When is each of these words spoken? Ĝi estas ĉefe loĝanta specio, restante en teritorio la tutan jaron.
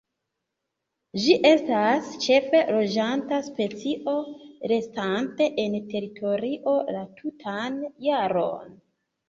Ĝi 1.25 1.35
estas 1.49 2.09
ĉefe 2.23 2.61
loĝanta 2.77 3.39
specio, 3.49 4.17
restante 4.73 5.49
en 5.67 5.79
teritorio 5.95 6.77
la 6.99 7.07
tutan 7.23 7.81
jaron. 8.11 8.77